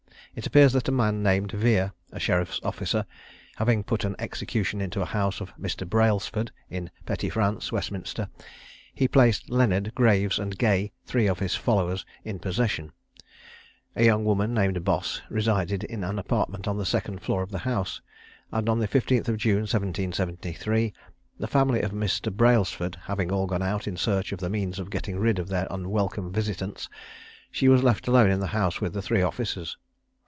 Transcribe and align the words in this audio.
It 0.33 0.47
appears 0.47 0.71
that 0.71 0.87
a 0.87 0.93
man 0.93 1.21
named 1.21 1.51
Vere, 1.51 1.91
a 2.13 2.17
sheriff's 2.17 2.61
officer, 2.63 3.05
having 3.57 3.83
put 3.83 4.05
an 4.05 4.15
execution 4.17 4.79
into 4.79 5.01
a 5.01 5.05
house 5.11 5.41
of 5.41 5.53
Mr. 5.57 5.85
Brailsford, 5.85 6.53
in 6.69 6.89
Petty 7.05 7.27
France, 7.29 7.69
Westminster, 7.73 8.29
he 8.95 9.09
placed 9.09 9.49
Leonard, 9.49 9.93
Graves, 9.93 10.39
and 10.39 10.57
Gay, 10.57 10.93
three 11.05 11.27
of 11.27 11.39
his 11.39 11.55
followers, 11.55 12.05
in 12.23 12.39
possession. 12.39 12.93
A 13.97 14.05
young 14.05 14.23
woman 14.23 14.53
named 14.53 14.81
Boss 14.85 15.21
resided 15.29 15.83
in 15.83 16.01
an 16.05 16.17
apartment 16.17 16.65
on 16.65 16.77
the 16.77 16.85
second 16.85 17.19
floor 17.19 17.41
of 17.43 17.51
the 17.51 17.59
house, 17.67 17.99
and 18.53 18.69
on 18.69 18.79
the 18.79 18.87
15th 18.87 19.35
June, 19.35 19.63
1773, 19.63 20.93
the 21.39 21.45
family 21.45 21.81
of 21.81 21.91
Mr. 21.91 22.31
Brailsford 22.31 22.95
having 23.03 23.33
all 23.33 23.47
gone 23.47 23.61
out 23.63 23.85
in 23.85 23.97
search 23.97 24.31
of 24.31 24.39
the 24.39 24.49
means 24.49 24.79
of 24.79 24.89
getting 24.89 25.19
rid 25.19 25.39
of 25.39 25.49
their 25.49 25.67
unwelcome 25.69 26.31
visitants, 26.31 26.87
she 27.51 27.67
was 27.67 27.83
left 27.83 28.07
alone 28.07 28.29
in 28.31 28.39
the 28.39 28.47
house 28.55 28.79
with 28.79 28.93
the 28.93 29.01
three 29.01 29.21
officers. 29.21 29.75